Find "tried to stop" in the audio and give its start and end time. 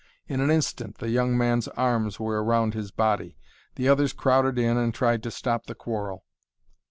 4.95-5.67